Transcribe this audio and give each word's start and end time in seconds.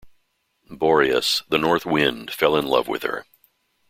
Boreas, 0.71 1.43
the 1.49 1.59
north 1.59 1.85
wind, 1.85 2.31
fell 2.33 2.55
in 2.57 2.65
love 2.65 2.87
with 2.87 3.03
her. 3.03 3.27